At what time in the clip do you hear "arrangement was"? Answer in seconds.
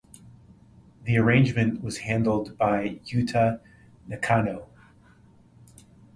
1.17-1.99